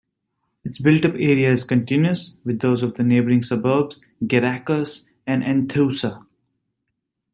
Its 0.63 0.79
built-up 0.79 1.13
area 1.13 1.51
is 1.51 1.63
continuous 1.63 2.39
with 2.43 2.59
those 2.59 2.81
of 2.81 2.95
the 2.95 3.03
neighbouring 3.03 3.43
suburbs 3.43 4.03
Gerakas 4.25 5.05
and 5.27 5.43
Anthousa. 5.43 6.25